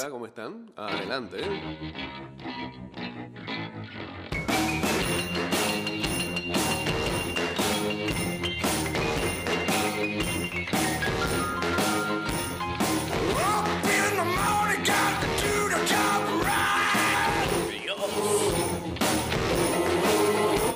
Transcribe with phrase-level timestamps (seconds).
[0.00, 0.70] Hola, ¿cómo están?
[0.76, 1.38] Adelante.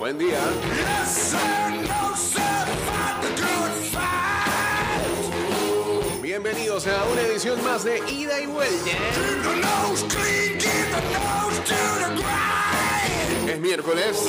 [0.00, 0.40] Buen día.
[6.72, 8.90] Bienvenidos a una edición más de Ida y Vuelta.
[13.46, 14.24] Es miércoles.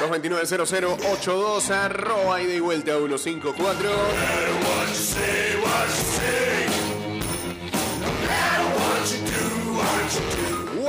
[0.00, 3.90] Dos 229-0082 arroba ida y vuelta 154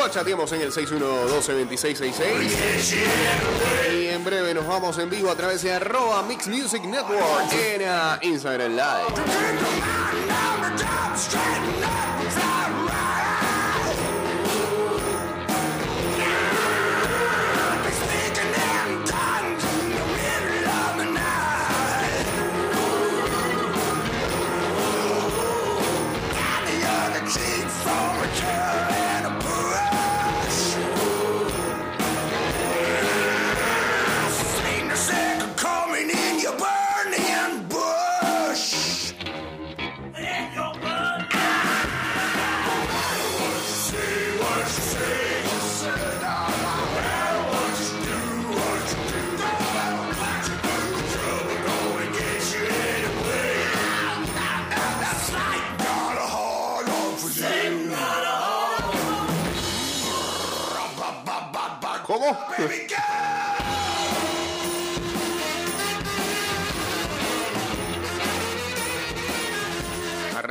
[0.09, 2.95] Chateamos en el 6112-2666.
[3.93, 7.81] Y en breve nos vamos en vivo a través de arroba Mix Music Network en
[7.83, 9.13] uh, Instagram Live.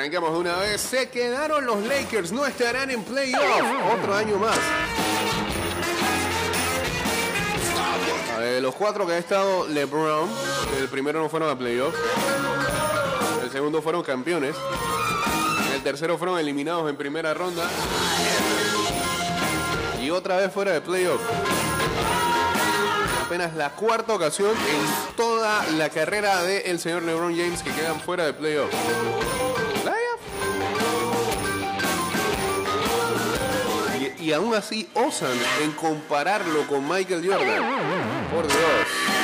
[0.00, 0.80] Arrancamos de una vez.
[0.80, 3.42] Se quedaron los Lakers, no estarán en playoff.
[3.98, 4.56] Otro año más.
[8.38, 10.30] De los cuatro que ha estado LeBron,
[10.78, 11.94] el primero no fueron a playoff.
[13.42, 14.56] El segundo fueron campeones.
[15.74, 17.68] El tercero fueron eliminados en primera ronda
[20.00, 21.20] y otra vez fuera de playoff.
[23.26, 28.24] Apenas la cuarta ocasión en toda la carrera del señor LeBron James que quedan fuera
[28.24, 28.70] de playoff.
[34.32, 37.62] Aún así osan en compararlo con Michael Jordan.
[38.30, 39.20] Por Dios.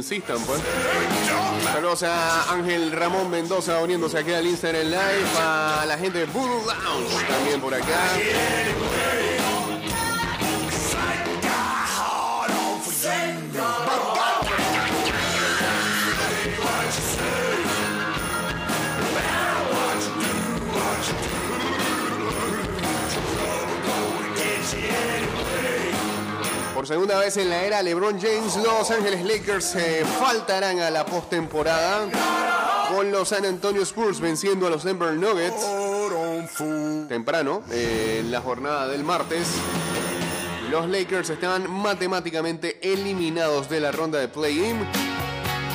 [0.00, 0.60] insistan, pues.
[1.72, 5.28] Saludos a Ángel Ramón Mendoza uniéndose aquí al Instagram Live.
[5.38, 8.08] A la gente de Voodoo Lounge también por acá.
[26.80, 31.04] Por segunda vez en la era LeBron James, Los Ángeles Lakers se faltarán a la
[31.04, 32.08] postemporada
[32.88, 35.62] con los San Antonio Spurs venciendo a los Denver Nuggets
[37.06, 39.46] temprano en la jornada del martes.
[40.70, 44.78] Los Lakers estaban matemáticamente eliminados de la ronda de play-in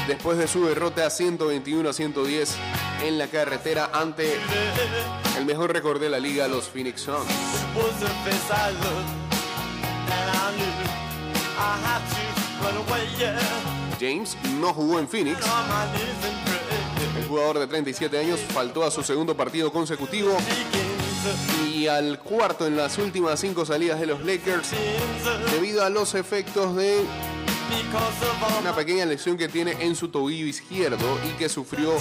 [0.07, 2.55] después de su derrota 121 a 110
[3.03, 4.39] en la carretera ante
[5.37, 7.29] el mejor récord de la liga, los Phoenix Suns.
[13.99, 15.39] James no jugó en Phoenix.
[17.17, 20.37] El jugador de 37 años faltó a su segundo partido consecutivo
[21.73, 24.69] y al cuarto en las últimas cinco salidas de los Lakers
[25.51, 27.03] debido a los efectos de
[28.59, 31.93] una pequeña lesión que tiene en su tobillo izquierdo y que sufrió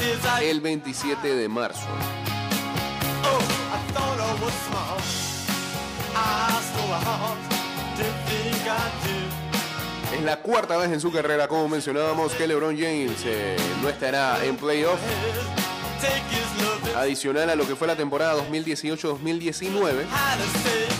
[0.43, 1.87] el 27 de marzo.
[10.13, 14.45] Es la cuarta vez en su carrera, como mencionábamos, que LeBron James eh, no estará
[14.45, 14.99] en playoff.
[16.97, 20.05] Adicional a lo que fue la temporada 2018-2019,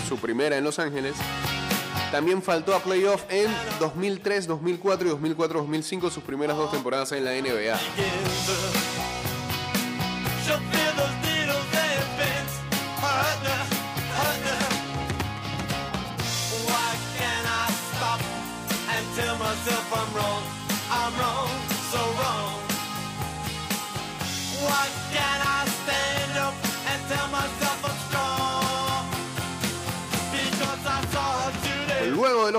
[0.07, 1.15] su primera en Los Ángeles.
[2.11, 3.47] También faltó a playoff en
[3.79, 7.77] 2003, 2004 y 2004-2005, sus primeras dos temporadas en la NBA.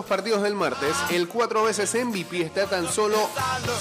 [0.06, 3.28] Partidos del martes, el cuatro veces MVP está tan solo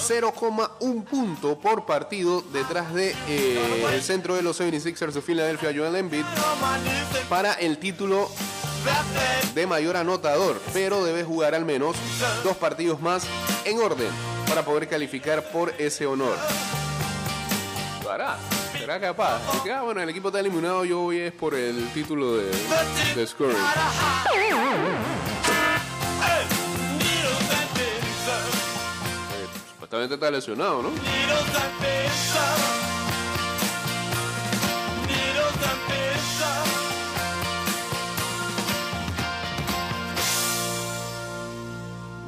[0.08, 5.96] 0,1 punto por partido detrás de eh, el centro de los 76ers de Filadelfia, Joel
[5.96, 6.26] Embiid,
[7.30, 8.30] para el título
[9.54, 11.96] de mayor anotador, pero debe jugar al menos
[12.44, 13.26] dos partidos más
[13.64, 14.10] en orden
[14.48, 16.38] para poder calificar por ese honor.
[18.78, 19.42] será capaz.
[19.74, 22.52] ah, bueno, el equipo está eliminado, yo voy es por el título de,
[23.16, 23.58] de scoring.
[29.96, 30.90] Supuestamente está lesionado, ¿no?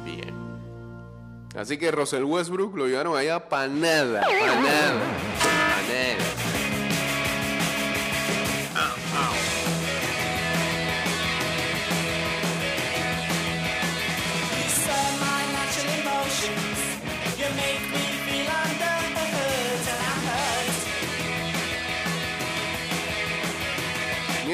[0.04, 0.34] Bien.
[1.56, 5.37] Así que Russell Westbrook lo llevaron allá para nada, para nada.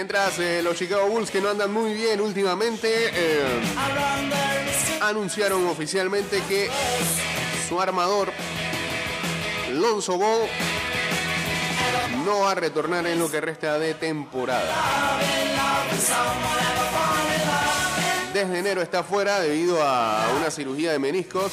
[0.04, 3.42] Mientras eh, los Chicago Bulls, que no andan muy bien últimamente, eh,
[5.00, 6.68] anunciaron oficialmente que
[7.66, 8.30] su armador,
[9.72, 10.42] Lonzo Ball,
[12.26, 14.74] no va a retornar en lo que resta de temporada.
[18.34, 21.50] Desde enero está fuera debido a una cirugía de meniscos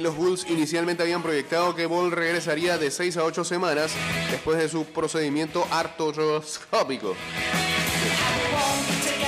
[0.00, 3.92] los Bulls inicialmente habían proyectado que Ball regresaría de 6 a 8 semanas
[4.30, 7.14] después de su procedimiento artroscópico.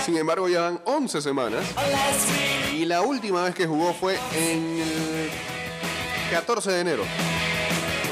[0.04, 1.64] Sin embargo, ya van 11 semanas
[2.74, 5.30] y la última vez que jugó fue en el
[6.30, 7.02] 14 de enero.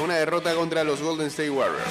[0.03, 1.83] Una derrota contra los Golden State Warriors.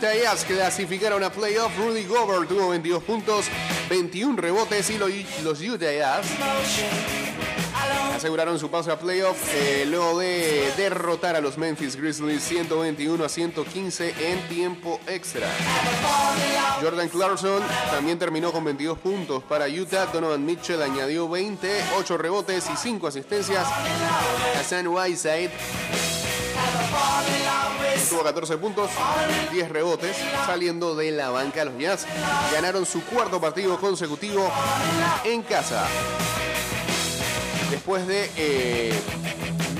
[0.00, 1.76] Utah Jazz clasificaron a playoff.
[1.76, 3.44] Rudy Gobert tuvo 22 puntos,
[3.90, 6.26] 21 rebotes y los Utah Jazz
[8.14, 13.28] aseguraron su paso a playoff eh, luego de derrotar a los Memphis Grizzlies 121 a
[13.28, 15.46] 115 en tiempo extra.
[16.80, 20.06] Jordan Clarkson también terminó con 22 puntos para Utah.
[20.06, 21.68] Donovan Mitchell añadió 20,
[21.98, 23.66] 8 rebotes y 5 asistencias.
[24.58, 25.50] Hassan Whiteside
[28.08, 28.90] Tuvo 14 puntos,
[29.52, 30.16] 10 rebotes,
[30.46, 31.64] saliendo de la banca.
[31.64, 32.06] Los Jazz
[32.52, 34.50] ganaron su cuarto partido consecutivo
[35.24, 35.86] en casa.
[37.70, 38.92] Después de eh,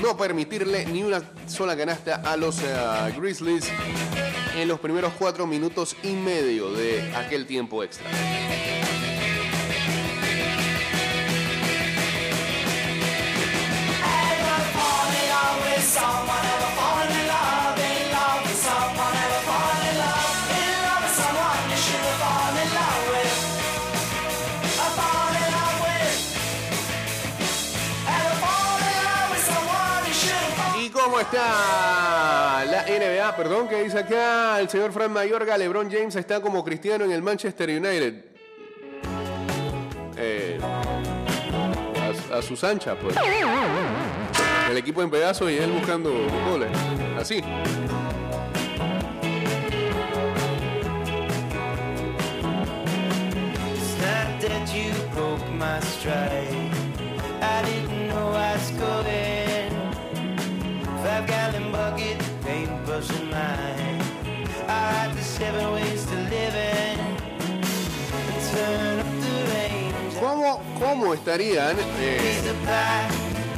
[0.01, 3.69] no permitirle ni una sola canasta a los eh, Grizzlies
[4.55, 8.07] en los primeros cuatro minutos y medio de aquel tiempo extra.
[31.33, 33.35] La NBA?
[33.35, 37.21] Perdón, que dice acá el señor Frank Mayorga, LeBron James está como cristiano en el
[37.21, 38.25] Manchester United.
[40.17, 40.59] Eh,
[42.31, 43.15] a, sus anchas, pues.
[44.69, 46.11] El equipo en pedazos y él buscando
[46.49, 46.69] goles.
[47.17, 47.43] Así.
[70.19, 72.41] ¿Cómo, cómo estarían eh,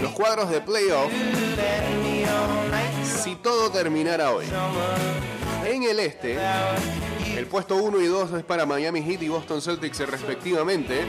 [0.02, 1.12] los cuadros de playoff
[3.04, 4.46] si todo terminara hoy?
[5.66, 6.38] En el este,
[7.38, 11.02] el puesto 1 y 2 es para Miami Heat y Boston Celtics respectivamente.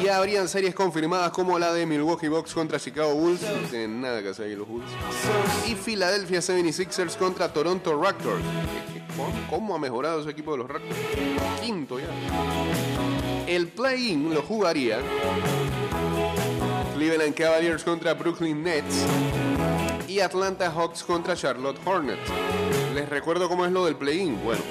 [0.00, 3.42] Y ya habrían series confirmadas como la de Milwaukee Bucks contra Chicago Bulls.
[3.42, 4.90] No tienen nada que hacer ahí los Bulls.
[5.68, 8.42] Y Philadelphia 76ers contra Toronto Raptors.
[9.50, 10.96] ¿Cómo ha mejorado ese equipo de los Raptors?
[11.60, 12.06] Quinto ya.
[13.46, 14.98] El play-in lo jugaría
[16.94, 19.04] Cleveland Cavaliers contra Brooklyn Nets
[20.08, 22.81] y Atlanta Hawks contra Charlotte Hornets.
[22.94, 24.42] Les recuerdo cómo es lo del play-in.
[24.42, 24.62] Bueno,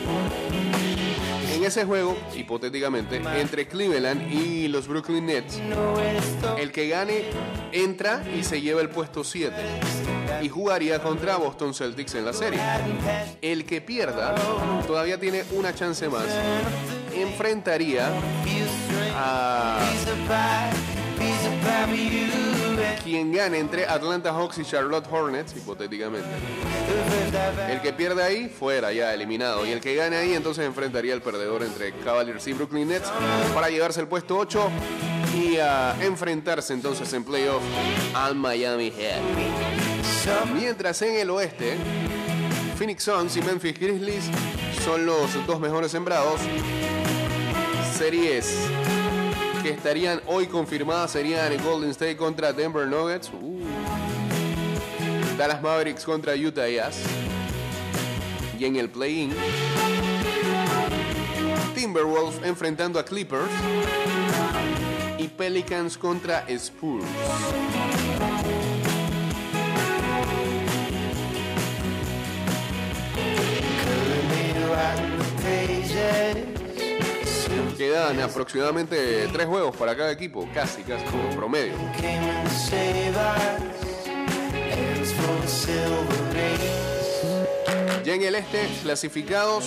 [1.54, 5.60] en ese juego, hipotéticamente, entre Cleveland y los Brooklyn Nets,
[6.58, 7.26] el que gane
[7.72, 9.56] entra y se lleva el puesto 7
[10.42, 12.60] y jugaría contra Boston Celtics en la serie.
[13.42, 14.36] El que pierda
[14.88, 16.26] todavía tiene una chance más
[17.16, 18.10] enfrentaría
[19.16, 19.80] a
[23.04, 26.28] quien gane entre Atlanta Hawks y Charlotte Hornets, hipotéticamente.
[27.70, 29.66] El que pierde ahí, fuera, ya eliminado.
[29.66, 33.12] Y el que gane ahí, entonces enfrentaría al perdedor entre Cavaliers y Brooklyn Nets
[33.54, 34.70] para llevarse el puesto 8
[35.36, 37.64] y a enfrentarse entonces en playoff
[38.14, 39.22] al Miami Heat.
[40.54, 41.78] Mientras en el oeste,
[42.78, 44.26] Phoenix Suns y Memphis Grizzlies
[44.84, 46.42] son los dos mejores sembrados.
[47.98, 48.58] Series
[49.62, 53.60] que estarían hoy confirmadas serían Golden State contra Denver Nuggets, uh.
[55.38, 56.98] Dallas Mavericks contra Utah Jazz
[58.58, 59.34] y en el play-in
[61.76, 63.52] Timberwolves enfrentando a Clippers
[65.18, 67.06] y Pelicans contra Spurs.
[77.82, 81.74] Quedan aproximadamente tres juegos para cada equipo, casi, casi como promedio.
[88.06, 89.66] Ya en el este, clasificados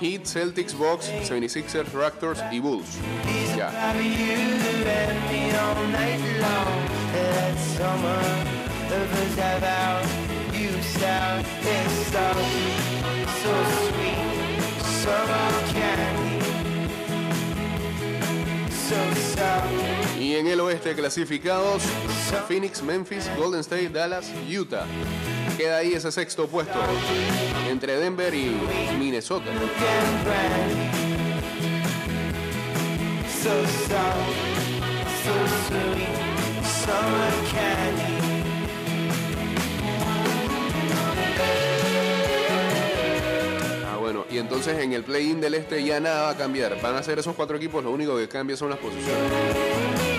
[0.00, 2.98] Heat, Celtics, Bucks, 76ers, Raptors y Bulls.
[3.56, 3.70] Ya.
[20.18, 21.82] Y en el oeste clasificados
[22.48, 24.86] Phoenix, Memphis, Golden State, Dallas, Utah.
[25.56, 26.78] Queda ahí ese sexto puesto
[27.68, 28.56] entre Denver y
[28.98, 29.50] Minnesota.
[44.42, 46.80] Entonces en el play-in del este ya nada va a cambiar.
[46.82, 49.16] Van a ser esos cuatro equipos, lo único que cambia son las posiciones.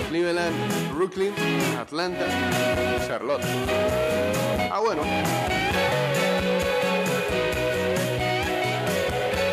[0.08, 1.32] Cleveland, Brooklyn,
[1.78, 2.26] Atlanta,
[3.06, 3.44] Charlotte.
[4.70, 5.02] Ah, bueno.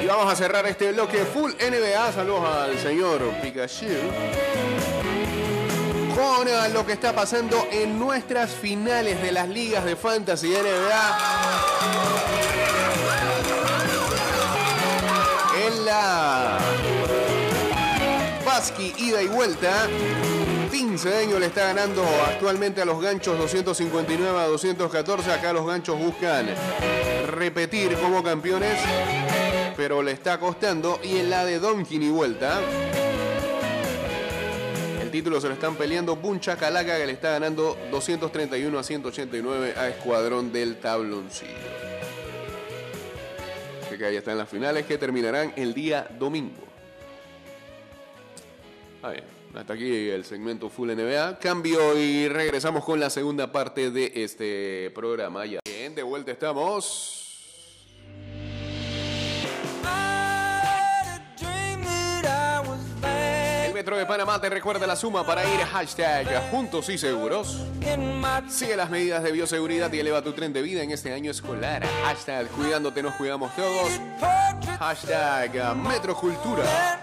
[0.02, 2.14] Y vamos a cerrar este bloque full NBA.
[2.14, 3.88] Saludos al señor Pikachu.
[6.16, 12.41] Con lo que está pasando en nuestras finales de las ligas de fantasy NBA.
[15.92, 16.58] La
[18.46, 19.88] Basqui, ida y vuelta.
[20.98, 25.32] Cedeño le está ganando actualmente a los ganchos 259 a 214.
[25.32, 26.48] Acá los ganchos buscan
[27.28, 28.78] repetir como campeones,
[29.78, 31.00] pero le está costando.
[31.04, 32.60] Y en la de Donkin y vuelta,
[35.02, 39.74] el título se lo están peleando Puncha Calaca, que le está ganando 231 a 189
[39.78, 41.91] a Escuadrón del Tabloncillo
[44.06, 46.64] ahí están las finales que terminarán el día domingo.
[49.56, 51.40] hasta aquí el segmento Full NBA.
[51.40, 55.46] Cambio y regresamos con la segunda parte de este programa.
[55.46, 55.60] Ya.
[55.66, 57.21] Bien, de vuelta estamos.
[64.40, 67.58] Te recuerda la suma para ir hashtag juntos y seguros.
[68.48, 71.86] Sigue las medidas de bioseguridad y eleva tu tren de vida en este año escolar.
[72.06, 74.00] Hashtag cuidándote nos cuidamos todos.
[74.80, 77.02] Hashtag Metrocultura.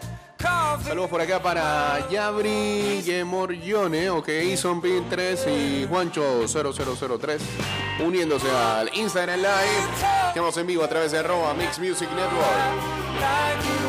[0.82, 7.42] Saludos por acá para Yabri Gemorione, ok, Son Pin 3 y Juancho 0003
[8.06, 10.28] uniéndose al Instagram Live.
[10.28, 13.87] Estamos en vivo a través de arroba Mix Music Network.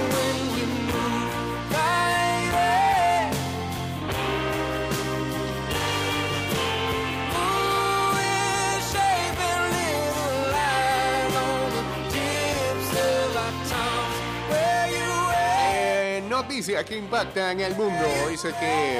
[16.49, 18.97] Noticia que impacta en el mundo dice que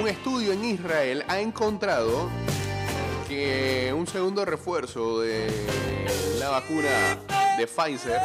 [0.00, 2.30] un estudio en Israel ha encontrado
[3.26, 5.50] que un segundo refuerzo de
[6.38, 7.18] la vacuna
[7.58, 8.20] de Pfizer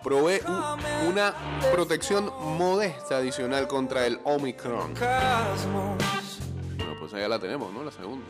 [0.00, 0.40] provee
[1.08, 1.34] una
[1.72, 4.94] protección modesta adicional contra el Omicron.
[4.94, 5.96] Bueno,
[7.00, 7.82] pues allá la tenemos, ¿no?
[7.82, 8.24] La segunda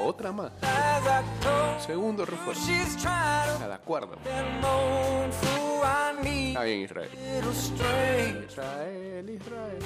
[0.00, 0.52] otra más.
[1.86, 2.62] Segundo refuerzo.
[3.58, 4.18] Cada cuarto.
[6.48, 7.10] Está bien, Israel.
[8.48, 9.78] Israel, Israel.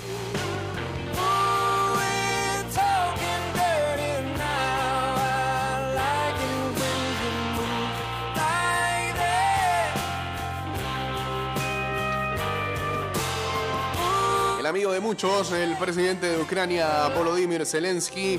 [14.93, 18.38] De muchos, el presidente de Ucrania, Volodymyr Zelensky,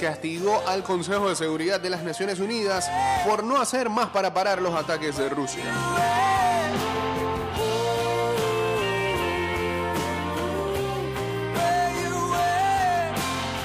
[0.00, 2.90] castigó al Consejo de Seguridad de las Naciones Unidas
[3.26, 5.64] por no hacer más para parar los ataques de Rusia.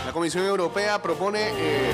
[0.06, 1.91] La Comisión Europea propone eh,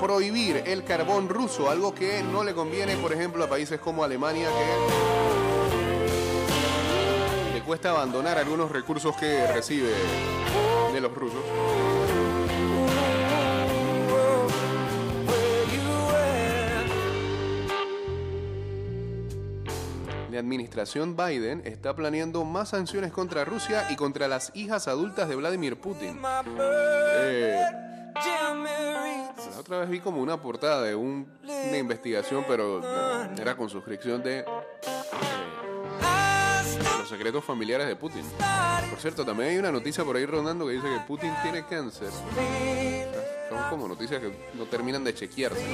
[0.00, 4.48] prohibir el carbón ruso, algo que no le conviene, por ejemplo, a países como Alemania,
[4.48, 5.45] que
[7.66, 9.90] cuesta abandonar algunos recursos que recibe
[10.92, 11.42] de los rusos.
[20.30, 25.36] La administración Biden está planeando más sanciones contra Rusia y contra las hijas adultas de
[25.36, 26.20] Vladimir Putin.
[27.18, 27.58] Eh,
[28.14, 33.70] la otra vez vi como una portada de un- una investigación, pero no, era con
[33.70, 34.44] suscripción de
[37.06, 38.24] los secretos familiares de Putin.
[38.90, 42.10] Por cierto, también hay una noticia por ahí rondando que dice que Putin tiene cáncer.
[43.48, 45.64] Son como noticias que no terminan de chequearse.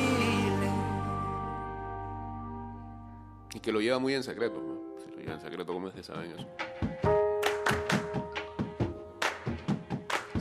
[3.55, 4.61] Y que lo lleva muy en secreto.
[5.03, 6.47] Si lo lleva en secreto, ¿cómo es que saben eso?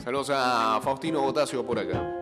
[0.04, 2.21] Saludos a Faustino Botasio por acá.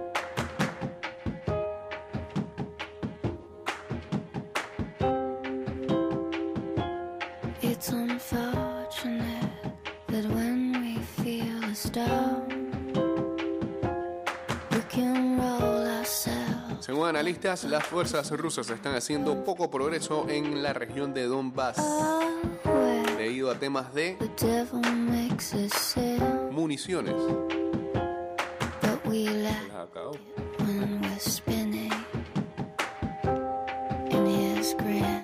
[17.20, 21.76] Analistas, las fuerzas rusas están haciendo poco progreso en la región de Donbass
[23.18, 24.16] debido a temas de
[26.50, 27.14] municiones.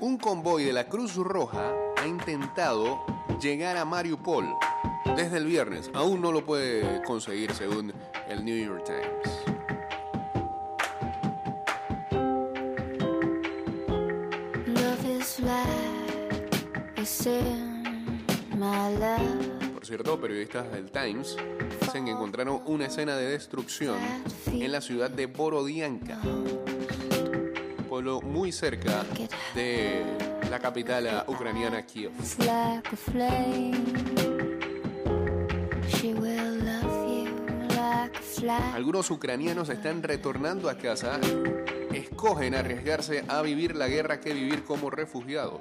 [0.01, 3.07] Un convoy de la Cruz Roja ha intentado
[3.41, 4.45] llegar a Mariupol
[5.17, 5.91] desde el viernes.
[5.95, 7.95] Aún no lo puede conseguir según
[8.29, 9.16] el New York Times.
[19.87, 21.37] Cierto, periodistas del Times
[21.81, 23.97] dicen que encontraron una escena de destrucción
[24.47, 26.21] en la ciudad de Borodianka,
[27.89, 29.05] pueblo muy cerca
[29.55, 30.03] de
[30.51, 32.11] la capital ucraniana Kiev.
[38.75, 41.21] Algunos ucranianos están retornando a casa,
[41.93, 45.61] escogen arriesgarse a vivir la guerra que vivir como refugiados.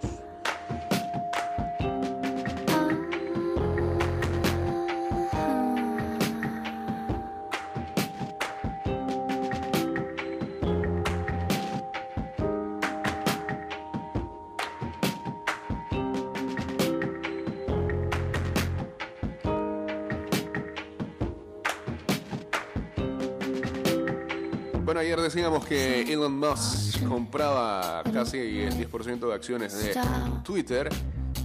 [25.45, 29.95] Decíamos que Elon Musk compraba casi el 10% de acciones de
[30.43, 30.89] Twitter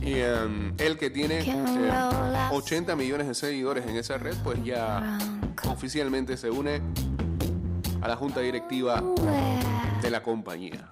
[0.00, 1.92] y em, él que tiene eh,
[2.50, 5.18] 80 millones de seguidores en esa red, pues ya
[5.68, 6.80] oficialmente se une
[8.00, 9.02] a la junta directiva
[10.00, 10.88] de la compañía.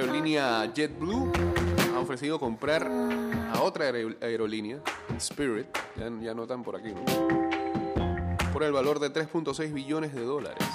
[0.00, 1.30] Aerolínea JetBlue
[1.94, 2.90] ha ofrecido comprar
[3.52, 4.78] a otra aer- aerolínea,
[5.18, 7.02] Spirit, ya, ya no están por aquí, ¿no?
[8.52, 10.66] Por el valor de 3.6 billones de dólares.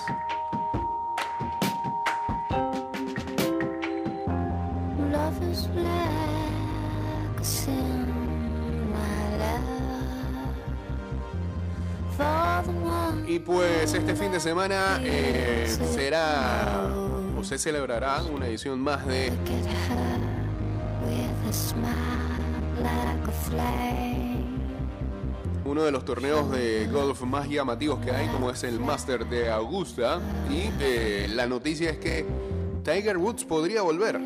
[13.27, 16.89] Y pues este fin de semana eh, será
[17.47, 19.31] se celebrará una edición más de
[25.63, 29.49] uno de los torneos de golf más llamativos que hay, como es el Master de
[29.49, 30.19] Augusta.
[30.51, 32.25] Y eh, la noticia es que
[32.83, 34.19] Tiger Woods podría volver.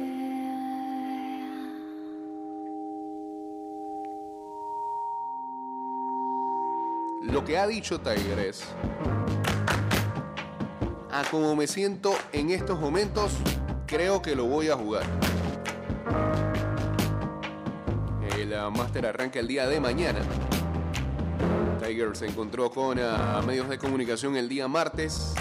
[7.22, 8.64] Lo que ha dicho Tiger es,
[11.22, 13.32] a como me siento en estos momentos,
[13.86, 15.04] creo que lo voy a jugar.
[18.38, 20.20] El ah, Master arranca el día de mañana.
[21.84, 25.34] Tiger se encontró con ah, medios de comunicación el día martes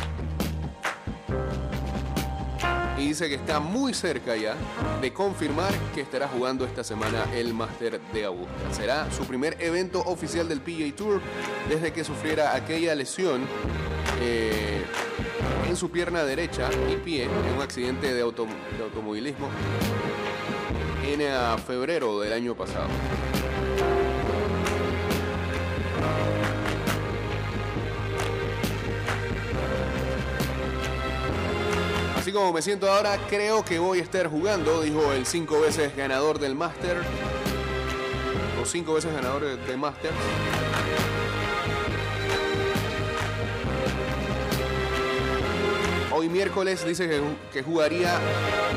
[2.99, 4.55] y dice que está muy cerca ya
[5.01, 8.73] de confirmar que estará jugando esta semana el Master de Augusta.
[8.73, 11.21] Será su primer evento oficial del PGA Tour
[11.69, 13.43] desde que sufriera aquella lesión
[14.21, 14.85] eh,
[15.69, 19.49] en su pierna derecha y pie en un accidente de, de automovilismo
[21.05, 22.87] en febrero del año pasado.
[32.17, 35.97] Así como me siento ahora, creo que voy a estar jugando, dijo el cinco veces
[35.97, 36.99] ganador del Master.
[38.63, 40.11] O cinco veces ganador del Master.
[46.21, 48.13] Hoy miércoles dice que, que jugaría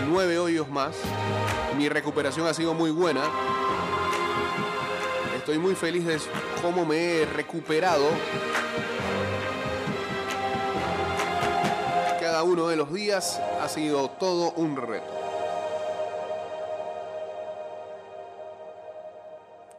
[0.07, 0.95] nueve hoyos más.
[1.77, 3.21] Mi recuperación ha sido muy buena.
[5.35, 6.19] Estoy muy feliz de
[6.61, 8.07] cómo me he recuperado
[12.43, 15.22] uno de los días ha sido todo un reto.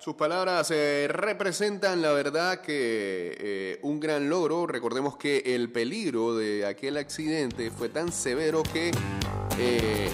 [0.04, 4.66] Sus palabras eh, representan la verdad que eh, un gran logro.
[4.66, 8.90] Recordemos que el peligro de aquel accidente fue tan severo que
[9.58, 10.10] eh,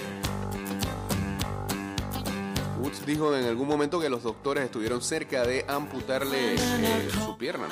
[2.79, 6.57] Woods dijo en algún momento que los doctores estuvieron cerca de amputarle
[7.09, 7.67] su pierna.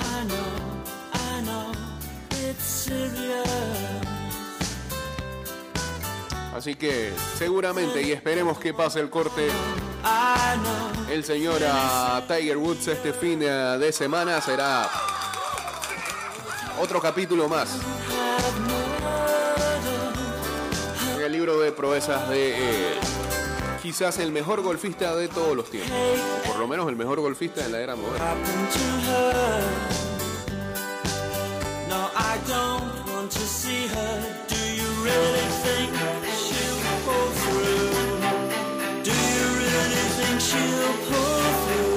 [6.54, 9.48] Así que seguramente y esperemos que pase el corte
[11.10, 11.60] el señor
[12.28, 14.88] Tiger Woods este fin de semana será
[16.80, 17.78] otro capítulo más.
[21.16, 23.00] En el libro de proezas de eh,
[23.82, 25.92] quizás el mejor golfista de todos los tiempos,
[26.46, 28.34] por lo menos el mejor golfista de la era moderna.
[40.30, 41.89] Can't you pull through?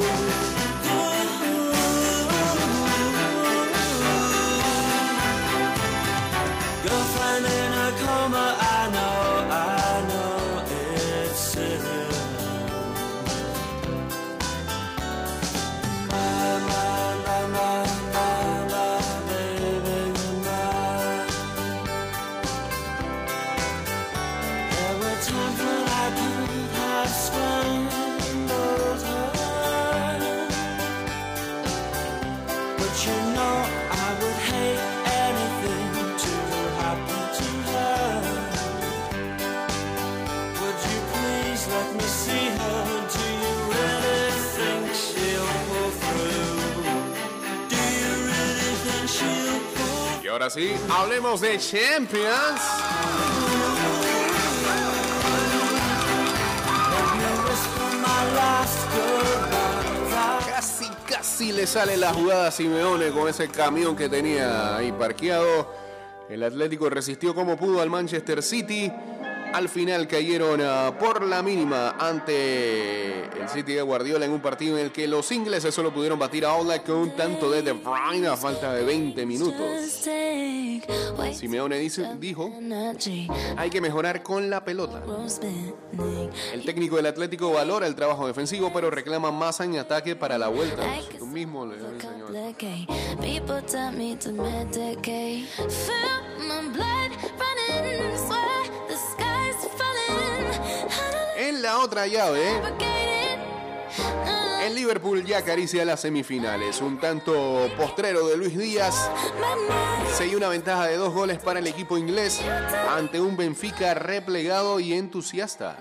[50.44, 52.62] Ahora hablemos de Champions.
[60.46, 65.74] Casi, casi le sale la jugada a Simeone con ese camión que tenía ahí parqueado.
[66.30, 68.92] El Atlético resistió como pudo al Manchester City
[69.54, 74.78] al final cayeron ah, por la mínima ante el City de Guardiola en un partido
[74.78, 77.74] en el que los ingleses solo pudieron batir a Ola con un tanto de De
[77.74, 79.66] Bruyne a falta de 20 minutos.
[81.34, 81.78] Simeone
[82.20, 82.52] dijo,
[83.58, 85.04] hay que mejorar con la pelota.
[86.52, 90.48] El técnico del Atlético valora el trabajo defensivo, pero reclama más en ataque para la
[90.48, 90.84] vuelta.
[91.18, 91.84] Tú mismo le en
[101.64, 102.62] la otra llave,
[104.66, 106.82] el Liverpool ya acaricia las semifinales.
[106.82, 109.10] Un tanto postrero de Luis Díaz
[110.14, 112.42] se una ventaja de dos goles para el equipo inglés
[112.90, 115.78] ante un Benfica replegado y entusiasta.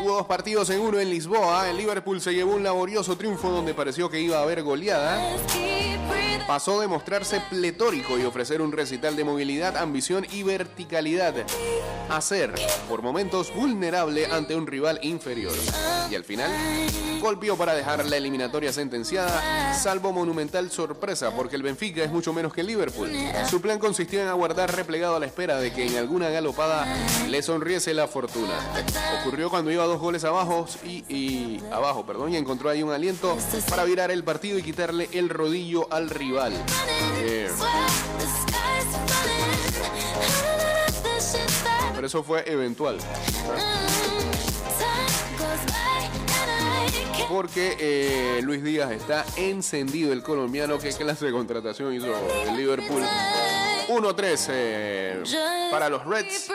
[0.00, 1.68] Hubo dos partidos en uno en Lisboa.
[1.68, 5.20] El Liverpool se llevó un laborioso triunfo donde pareció que iba a haber goleada
[6.46, 11.34] pasó de mostrarse pletórico y ofrecer un recital de movilidad, ambición y verticalidad
[12.08, 12.52] a ser,
[12.88, 15.54] por momentos, vulnerable ante un rival inferior.
[16.10, 16.50] Y al final,
[17.20, 22.52] golpeó para dejar la eliminatoria sentenciada, salvo monumental sorpresa, porque el Benfica es mucho menos
[22.52, 23.10] que el Liverpool.
[23.48, 26.86] Su plan consistía en aguardar replegado a la espera de que en alguna galopada
[27.28, 28.54] le sonriese la fortuna.
[29.20, 33.36] Ocurrió cuando iba dos goles abajo y, abajo, perdón, y encontró ahí un aliento
[33.70, 36.23] para virar el partido y quitarle el rodillo al rival.
[37.18, 37.50] Eh,
[41.94, 42.98] pero eso fue eventual.
[47.28, 50.78] Porque eh, Luis Díaz está encendido, el colombiano.
[50.78, 52.14] ¿Qué clase de contratación hizo
[52.48, 53.02] el Liverpool?
[53.88, 55.22] 1-3 eh,
[55.70, 56.50] para los Reds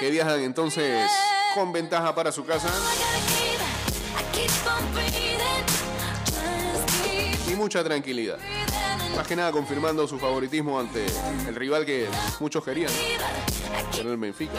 [0.00, 1.10] que viajan entonces
[1.54, 2.68] con ventaja para su casa.
[7.64, 8.36] Mucha tranquilidad.
[9.16, 11.06] Más que nada confirmando su favoritismo ante
[11.48, 12.06] el rival que
[12.38, 12.90] muchos querían,
[13.98, 14.52] el Benfica.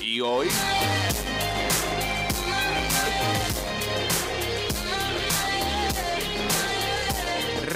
[0.00, 0.46] Y hoy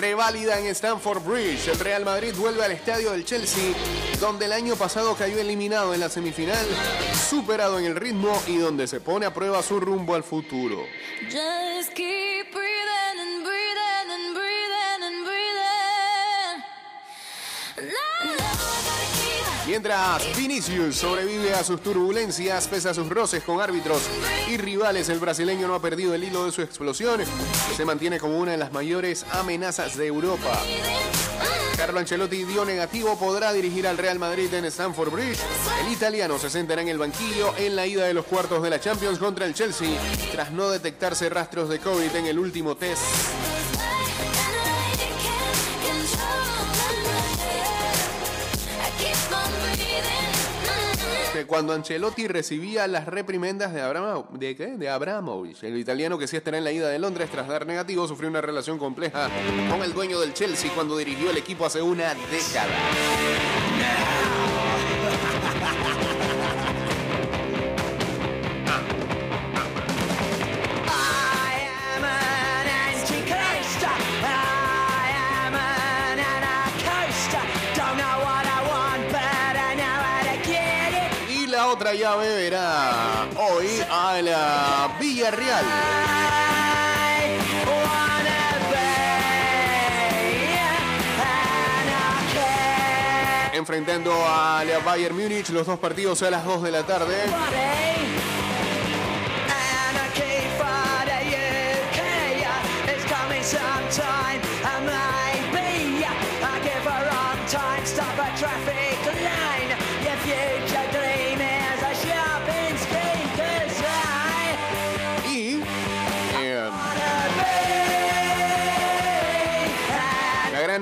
[0.01, 1.69] reválida en Stamford Bridge.
[1.69, 3.75] El Real Madrid vuelve al estadio del Chelsea,
[4.19, 6.67] donde el año pasado cayó eliminado en la semifinal,
[7.29, 10.85] superado en el ritmo y donde se pone a prueba su rumbo al futuro.
[19.71, 24.03] Mientras Vinicius sobrevive a sus turbulencias pese a sus roces con árbitros
[24.49, 27.21] y rivales, el brasileño no ha perdido el hilo de su explosión
[27.77, 30.61] se mantiene como una de las mayores amenazas de Europa.
[31.77, 35.39] Carlo Ancelotti dio negativo, podrá dirigir al Real Madrid en Stamford Bridge.
[35.87, 38.81] El italiano se sentará en el banquillo en la ida de los cuartos de la
[38.81, 40.01] Champions contra el Chelsea,
[40.33, 43.03] tras no detectarse rastros de COVID en el último test.
[51.47, 54.77] Cuando Ancelotti recibía las reprimendas de, Abramo, ¿de, qué?
[54.77, 58.07] de Abramovich, el italiano que sí estará en la ida de Londres tras dar negativo,
[58.09, 59.29] sufrió una relación compleja
[59.71, 62.75] con el dueño del Chelsea cuando dirigió el equipo hace una década.
[81.71, 85.65] Otra llave verá hoy a la Villarreal.
[93.53, 97.15] Enfrentando a la Bayern Múnich los dos partidos a las 2 de la tarde.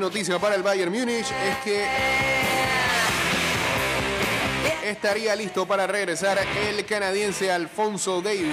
[0.09, 1.85] Noticia para el Bayern Múnich es que
[4.89, 8.49] estaría listo para regresar el canadiense Alfonso Davis.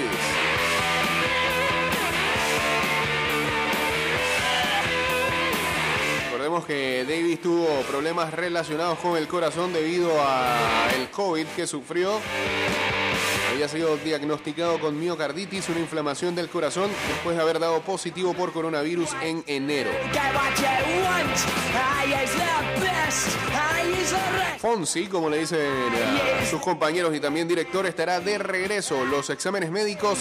[6.25, 12.19] Recordemos que Davis tuvo problemas relacionados con el corazón debido al COVID que sufrió
[13.51, 18.51] había sido diagnosticado con miocarditis, una inflamación del corazón, después de haber dado positivo por
[18.51, 19.89] coronavirus en enero.
[24.59, 25.59] Fonsi, como le dicen
[26.41, 29.05] a sus compañeros y también director, estará de regreso.
[29.05, 30.19] Los exámenes médicos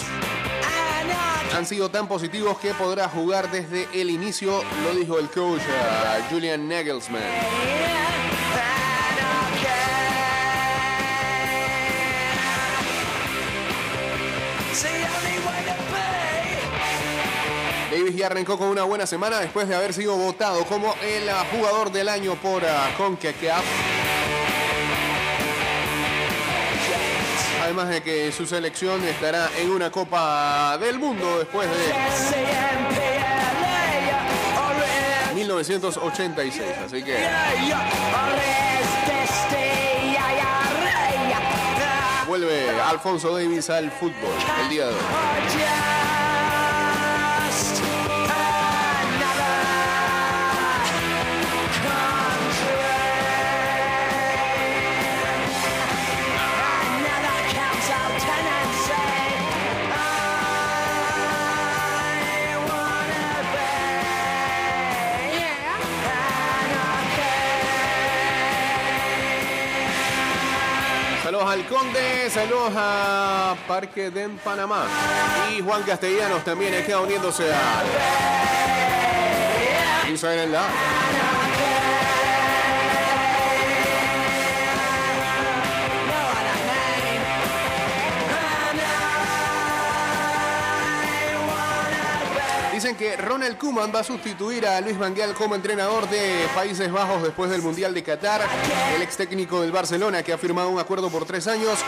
[1.55, 6.33] han sido tan positivos que podrá jugar desde el inicio, lo dijo el coach uh,
[6.33, 7.21] Julian Nagelsmann.
[17.91, 21.93] Davis ya arrancó con una buena semana después de haber sido votado como el jugador
[21.93, 23.63] del año por uh, CONCACAF.
[27.63, 31.75] Además de que su selección estará en una Copa del Mundo después de
[35.35, 36.61] 1986.
[36.85, 37.15] Así que
[42.37, 44.13] vuelve Alfonso Davis al fútbol
[44.63, 46.04] el día de hoy.
[71.55, 74.83] Al Conde, saludos a Parque de Panamá.
[75.55, 77.81] Y Juan Castellanos también está uniéndose a
[80.09, 80.49] Inside
[92.85, 97.23] Dicen que Ronald Koeman va a sustituir a Luis Vangual como entrenador de Países Bajos
[97.23, 98.41] después del Mundial de Qatar.
[98.95, 101.79] El ex técnico del Barcelona, que ha firmado un acuerdo por tres años,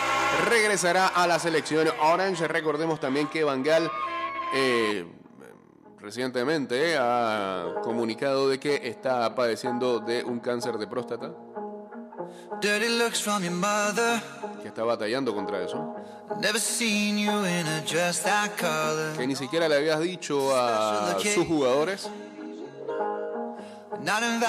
[0.49, 2.47] regresará a la selección Orange.
[2.47, 3.91] Recordemos también que Vangual
[4.55, 5.05] eh,
[5.99, 11.31] recientemente ha comunicado de que está padeciendo de un cáncer de próstata.
[14.61, 15.95] Que está batallando contra eso.
[19.17, 22.09] Que ni siquiera le habías dicho a sus jugadores.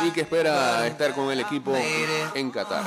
[0.05, 1.73] Y que espera estar con el equipo
[2.35, 2.85] en Qatar.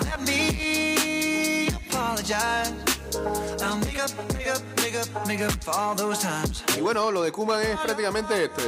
[6.78, 8.62] Y bueno, lo de Kuma es prácticamente este.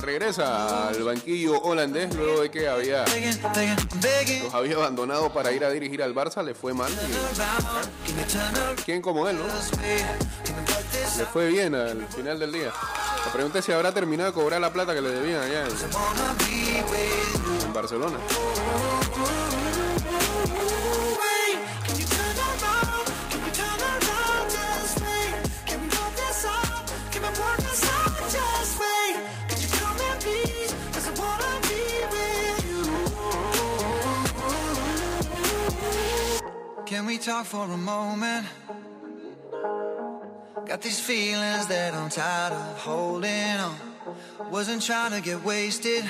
[0.00, 6.02] Regresa al banquillo holandés luego de que había los había abandonado para ir a dirigir
[6.02, 6.90] al Barça, le fue mal.
[8.84, 9.44] ¿Quién como él, no?
[11.18, 12.72] Le fue bien al final del día.
[13.26, 15.72] La pregunta es si habrá terminado de cobrar la plata que le debían allá en
[17.72, 18.18] Barcelona.
[36.98, 38.44] Can we talk for a moment?
[40.66, 43.76] Got these feelings that I'm tired of holding on.
[44.50, 46.04] Wasn't trying to get wasted.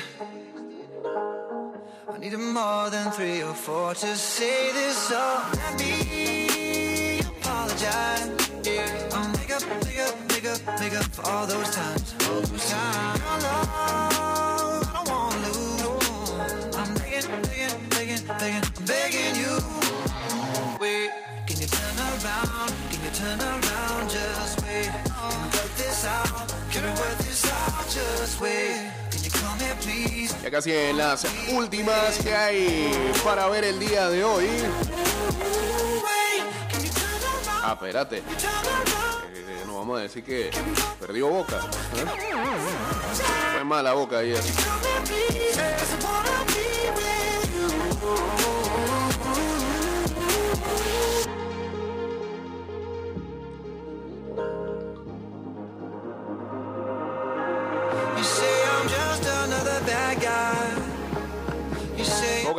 [2.11, 8.31] I needed more than three or four to say this, so let me apologize.
[8.65, 12.15] Yeah, I'll make up, make up, make up, make up for all those times.
[12.31, 13.21] All those times.
[13.25, 16.77] I don't wanna lose.
[16.81, 19.38] I'm begging, begging, begging, begging, I'm begging
[22.39, 22.73] turn around?
[22.91, 24.11] Can you turn around?
[24.11, 24.91] Just wait.
[24.91, 26.49] Can we work this out?
[26.71, 27.85] Can we work this out?
[27.89, 28.91] Just wait.
[29.11, 30.35] Can you come here, please?
[30.43, 32.91] Ya casi en las últimas que hay
[33.25, 34.49] para ver el día de hoy.
[37.63, 38.19] Ah, espérate.
[38.19, 38.23] Eh,
[39.67, 40.51] no vamos a decir que
[41.01, 41.57] perdió Boca.
[41.57, 42.05] ¿eh?
[43.53, 44.41] Fue mala Boca ayer.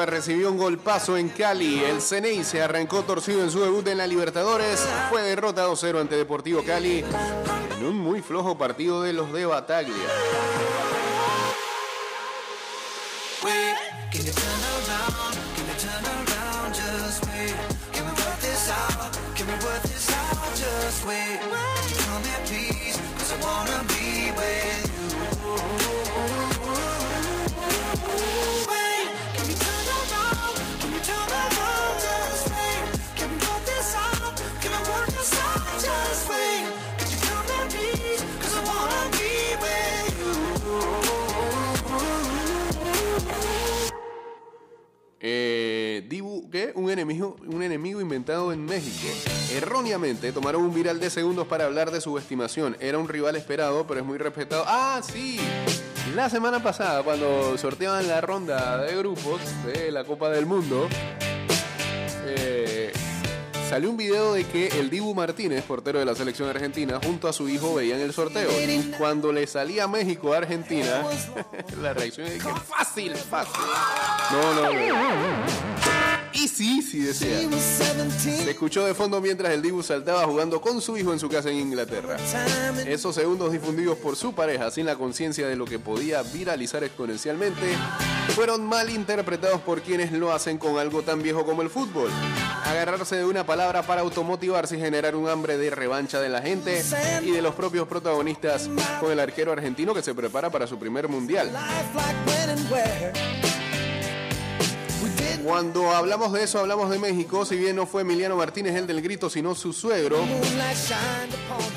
[0.05, 1.83] Recibió un golpazo en Cali.
[1.83, 4.87] El Ceney se arrancó torcido en su debut en la Libertadores.
[5.09, 7.03] Fue derrota 2-0 ante Deportivo Cali
[7.77, 9.95] en un muy flojo partido de los de Bataglia.
[46.49, 46.71] ¿Qué?
[46.75, 49.07] Un enemigo, un enemigo inventado en México.
[49.55, 52.75] Erróneamente tomaron un viral de segundos para hablar de su estimación.
[52.79, 54.63] Era un rival esperado, pero es muy respetado.
[54.67, 55.39] ¡Ah, sí!
[56.15, 60.87] La semana pasada, cuando sorteaban la ronda de grupos de la Copa del Mundo,
[62.25, 62.91] eh,
[63.69, 67.33] salió un video de que el Dibu Martínez, portero de la selección argentina, junto a
[67.33, 68.49] su hijo veían el sorteo.
[68.67, 71.03] Y cuando le salía México a Argentina,
[71.81, 73.61] la reacción es que fácil, fácil.
[74.31, 75.68] No, no, no.
[76.33, 77.39] Y sí, sí decía.
[78.19, 81.49] Se escuchó de fondo mientras el Dibu saltaba jugando con su hijo en su casa
[81.49, 82.17] en Inglaterra.
[82.85, 87.75] Esos segundos difundidos por su pareja sin la conciencia de lo que podía viralizar exponencialmente
[88.35, 92.09] fueron mal interpretados por quienes lo hacen con algo tan viejo como el fútbol.
[92.65, 96.83] Agarrarse de una palabra para automotivarse y generar un hambre de revancha de la gente
[97.23, 101.07] y de los propios protagonistas con el arquero argentino que se prepara para su primer
[101.07, 101.51] mundial.
[105.43, 107.45] Cuando hablamos de eso, hablamos de México.
[107.45, 110.17] Si bien no fue Emiliano Martínez el del grito, sino su suegro.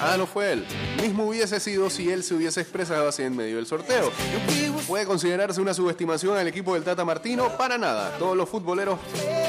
[0.00, 0.66] Ah, no fue él.
[1.00, 4.10] Mismo hubiese sido si él se hubiese expresado así en medio del sorteo.
[4.86, 7.56] ¿Puede considerarse una subestimación al equipo del Tata Martino?
[7.56, 8.16] Para nada.
[8.18, 8.98] Todos los futboleros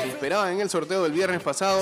[0.08, 1.80] esperaban en el sorteo del viernes pasado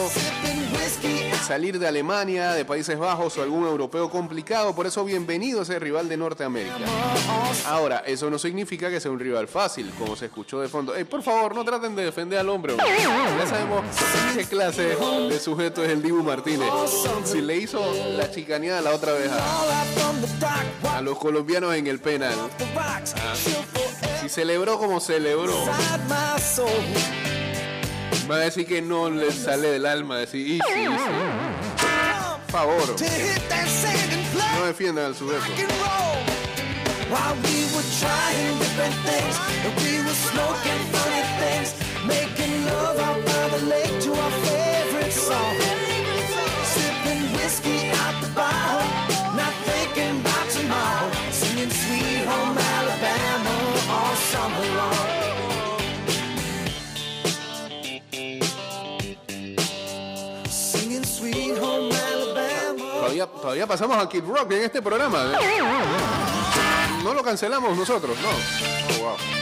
[1.42, 4.74] salir de Alemania, de Países Bajos o algún europeo complicado.
[4.76, 6.78] Por eso, bienvenido ese rival de Norteamérica.
[7.66, 10.94] Ahora, eso no significa que sea un rival fácil, como se escuchó de fondo.
[11.10, 12.76] por favor, no traten de defender al hombre.
[12.78, 13.84] Ya sabemos
[14.36, 14.96] qué clase
[15.30, 16.70] de sujeto es el Dibu Martínez.
[17.26, 17.82] Si le hizo
[18.16, 22.36] la chicaneada la otra vez a, los colombianos en el penal.
[22.78, 23.02] Ah,
[24.22, 25.54] si celebró como celebró.
[28.30, 30.86] Va a decir que no le sale del alma decir, easy.
[32.48, 32.96] Favor.
[34.60, 35.44] No defiendan al sujeto.
[63.42, 65.26] Todavía, pasamos a Kid Rock en este programa.
[65.26, 65.62] ¿eh?
[67.04, 69.06] No lo cancelamos nosotros, no.
[69.06, 69.41] Oh.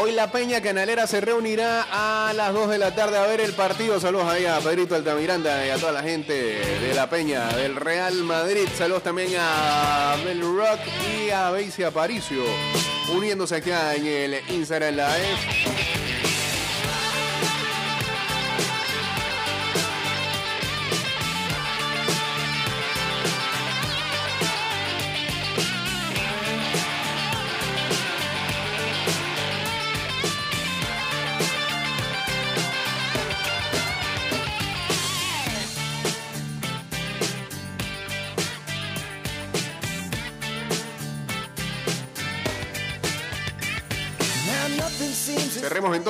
[0.00, 3.52] Hoy la Peña Canalera se reunirá a las 2 de la tarde a ver el
[3.52, 3.98] partido.
[3.98, 8.14] Saludos ahí a Pedrito Altamiranda y a toda la gente de la Peña del Real
[8.22, 8.68] Madrid.
[8.76, 10.78] Saludos también a Bel Rock
[11.18, 12.44] y a Beisy Aparicio
[13.12, 16.27] uniéndose acá en el Instagram Live.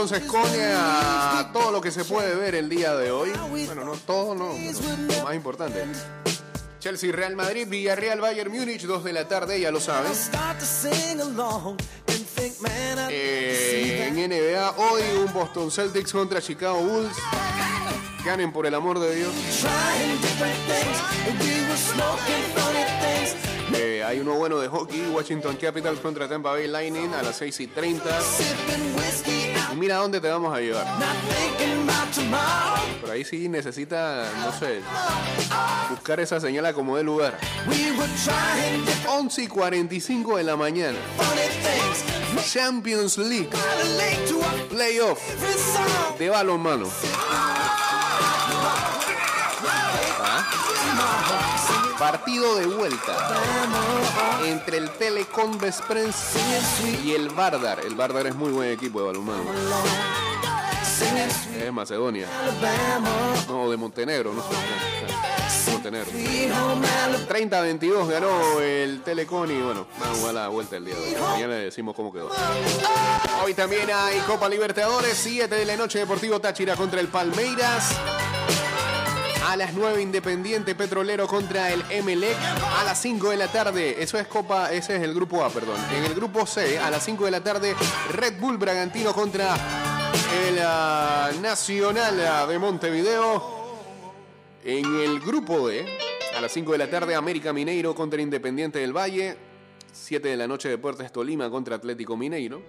[0.01, 0.77] Entonces con eh,
[1.53, 3.31] todo lo que se puede ver el día de hoy.
[3.67, 4.53] Bueno, no todo, no.
[4.53, 5.85] lo más importante.
[6.79, 10.13] Chelsea, Real Madrid, Villarreal, Bayern Múnich, 2 de la tarde, ya lo saben.
[13.11, 17.17] Eh, en NBA, hoy un Boston Celtics contra Chicago Bulls.
[18.25, 19.33] Ganen por el amor de Dios.
[23.75, 27.61] Eh, hay uno bueno de hockey, Washington Capitals contra Tampa Bay Lightning a las 6
[27.61, 28.21] y 30.
[29.73, 30.87] Y mira a dónde te vamos a llevar.
[33.01, 34.81] Por ahí sí necesita, no sé,
[35.91, 37.39] buscar esa señal como de lugar.
[37.67, 40.99] We were trying different 11 y 45 de la mañana.
[42.51, 43.51] Champions League,
[44.71, 45.21] playoff
[46.19, 46.89] de balonmano.
[51.99, 53.17] Partido de vuelta
[54.45, 56.15] entre el Telecom Vesprens
[57.05, 57.81] y el Vardar.
[57.81, 59.43] El Vardar es muy buen equipo de balonmano.
[61.61, 62.29] Es Macedonia.
[63.49, 65.73] No, de Montenegro, no sé.
[65.73, 66.11] Montenegro.
[66.11, 67.19] sweet home Alabama.
[67.29, 71.17] 30-22 ganó el Telecom y bueno, vamos a la vuelta el día de hoy.
[71.21, 72.31] Mañana le decimos cómo quedó.
[73.45, 77.91] Hoy también hay Copa Libertadores, 7 de la noche Deportivo Táchira contra el Palmeiras.
[79.49, 82.37] A las 9 Independiente Petrolero contra el Emelec.
[82.79, 85.81] A las 5 de la tarde, eso es Copa, ese es el grupo A, perdón.
[85.91, 87.75] En el grupo C, a las 5 de la tarde,
[88.13, 89.55] Red Bull Bragantino contra
[90.47, 93.43] el ah, Nacional de Montevideo.
[94.67, 95.87] En el grupo D,
[96.37, 99.35] a las 5 de la tarde, América Mineiro contra Independiente del Valle.
[99.91, 102.61] 7 de la noche, Deportes Tolima contra Atlético Mineiro.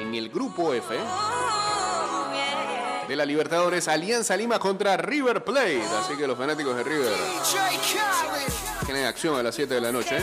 [0.00, 0.96] En el grupo F
[3.12, 5.82] de la Libertadores, Alianza Lima contra River Plate.
[6.00, 7.12] Así que los fanáticos de River
[8.86, 10.16] tienen acción a las 7 de la noche.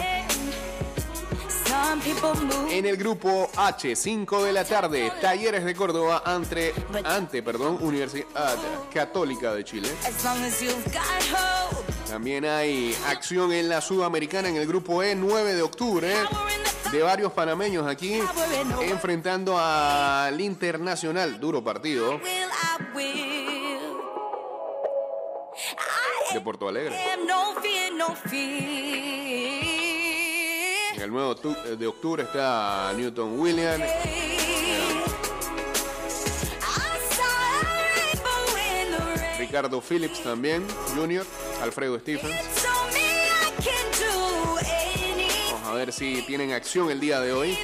[2.72, 6.74] En el grupo H, 5 de la tarde, Talleres de Córdoba ante,
[7.04, 8.58] ante perdón, Universidad
[8.92, 9.90] Católica de Chile.
[12.10, 16.16] También hay acción en la Sudamericana en el grupo E, 9 de octubre,
[16.92, 18.20] de varios panameños aquí,
[18.82, 22.20] enfrentando al Internacional, duro partido,
[26.34, 26.96] de Porto Alegre.
[30.96, 33.86] En el 9 octu- de octubre está Newton Williams.
[39.38, 40.66] Ricardo Phillips también,
[40.96, 41.26] Junior,
[41.62, 42.36] Alfredo Stephens.
[45.80, 47.58] Ver si tienen acción el día de hoy.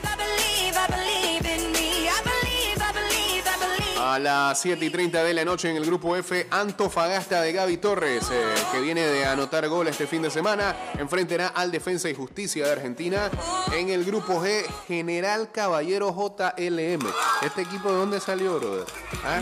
[4.00, 7.78] A las 7 y 30 de la noche en el grupo F, Antofagasta de Gaby
[7.78, 12.16] Torres, eh, que viene de anotar gol este fin de semana, enfrentará al Defensa y
[12.16, 13.30] Justicia de Argentina.
[13.74, 17.06] En el grupo G, General Caballero JLM.
[17.42, 18.86] ¿Este equipo de dónde salió, brother?
[19.26, 19.42] ¿Ah?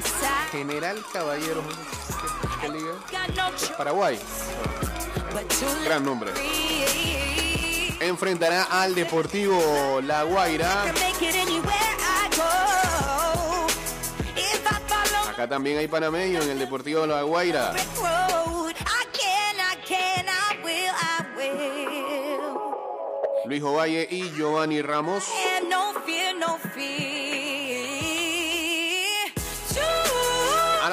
[0.51, 1.61] General Caballero.
[1.61, 2.93] ¿Qué, qué liga?
[3.78, 4.17] Paraguay.
[5.86, 6.32] Gran nombre.
[8.04, 10.84] Enfrentará al Deportivo La Guaira.
[15.30, 17.74] Acá también hay panameños en el Deportivo La Guaira.
[23.45, 25.24] Luis Ovalle y Giovanni Ramos.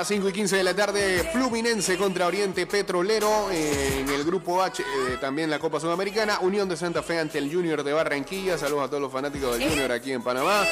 [0.00, 4.82] Las 5 y 15 de la tarde, Fluminense contra Oriente Petrolero en el grupo H,
[4.82, 6.38] eh, también la Copa Sudamericana.
[6.40, 8.56] Unión de Santa Fe ante el Junior de Barranquilla.
[8.56, 10.64] Saludos a todos los fanáticos del Junior aquí en Panamá.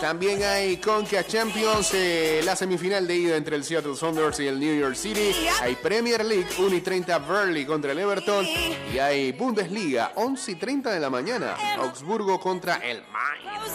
[0.00, 4.60] También hay Conca Champions, eh, la semifinal de ida entre el Seattle Sounders y el
[4.60, 5.34] New York City.
[5.60, 8.46] Hay Premier League, 1 y 30 Burley contra el Everton.
[8.46, 13.74] Y hay Bundesliga, 11 y 30 de la mañana, Augsburgo contra el Mainz.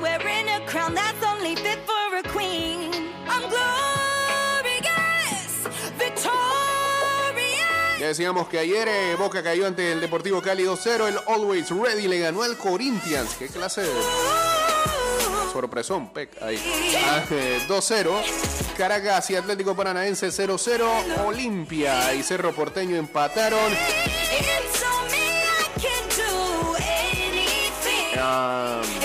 [0.00, 2.90] Wearing a crown that's only fit for a queen.
[3.26, 4.88] I'm glorious,
[5.98, 6.38] victorious.
[7.98, 11.08] Ya decíamos que ayer eh, Boca cayó ante el Deportivo Cali 2-0.
[11.08, 13.34] El Always Ready le ganó al Corinthians.
[13.38, 13.90] Qué clase de
[15.52, 16.62] sorpresón, Pec, ahí.
[17.08, 18.10] Ah, eh, 2-0.
[18.76, 21.26] Caracas y Atlético Paranaense 0-0.
[21.26, 23.72] Olimpia y Cerro Porteño empataron.
[28.20, 28.97] It's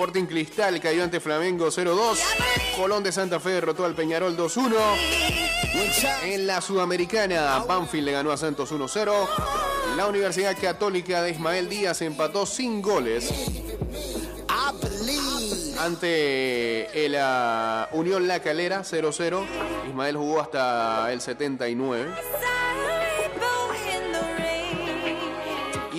[0.00, 2.16] Sporting Cristal cayó ante Flamengo 0-2.
[2.74, 4.74] Colón de Santa Fe derrotó al Peñarol 2-1.
[6.22, 9.12] En la Sudamericana, Banfield le ganó a Santos 1-0.
[9.98, 13.30] La Universidad Católica de Ismael Díaz empató sin goles
[15.78, 19.44] ante el ah, Unión La Calera 0-0.
[19.86, 22.10] Ismael jugó hasta el 79.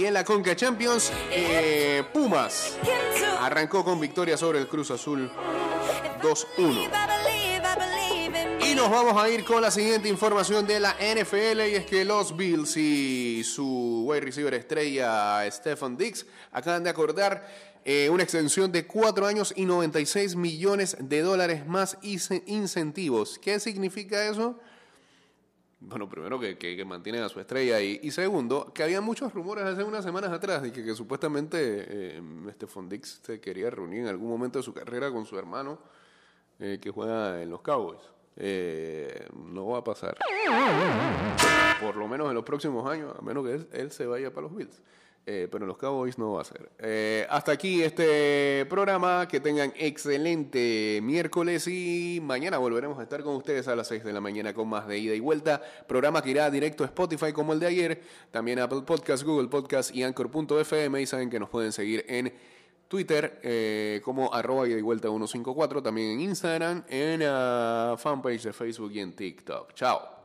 [0.02, 2.76] Y en la Conca Champions, eh, Pumas
[3.40, 5.30] arrancó con victoria sobre el Cruz Azul
[6.24, 6.48] 2-1.
[6.58, 8.72] I believe, I believe in me.
[8.72, 12.04] Y nos vamos a ir con la siguiente información de la NFL y es que
[12.04, 17.48] los Bills y su wide receiver estrella Stephen Dix acaban de acordar
[17.86, 23.38] eh, una extensión de 4 años y 96 millones de dólares más incentivos.
[23.38, 24.60] ¿Qué significa eso?
[25.84, 29.34] Bueno, primero que, que, que mantienen a su estrella y, y segundo, que había muchos
[29.34, 32.22] rumores hace unas semanas atrás de que, supuestamente eh,
[32.52, 35.80] Stephon Dix se quería reunir en algún momento de su carrera con su hermano
[36.60, 38.02] eh, que juega en los Cowboys.
[38.38, 40.16] Eh, no va a pasar.
[41.82, 44.44] Por lo menos en los próximos años, a menos que él, él se vaya para
[44.44, 44.80] los Bills.
[45.26, 46.70] Eh, pero los Cowboys no va a ser.
[46.80, 49.28] Eh, hasta aquí este programa.
[49.28, 54.14] Que tengan excelente miércoles y mañana volveremos a estar con ustedes a las 6 de
[54.14, 55.62] la mañana con más de ida y vuelta.
[55.88, 58.02] Programa que irá directo a Spotify como el de ayer.
[58.32, 61.02] También Apple Podcast, Google Podcast y Anchor.fm.
[61.02, 62.34] Y saben que nos pueden seguir en
[62.88, 65.84] Twitter eh, como arroba ida y vuelta 154.
[65.84, 69.74] También en Instagram, en la fanpage de Facebook y en TikTok.
[69.74, 70.21] Chao.